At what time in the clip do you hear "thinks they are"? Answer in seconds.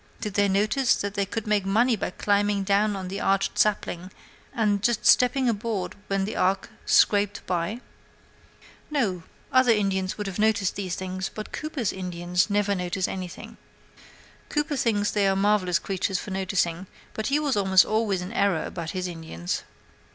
14.75-15.35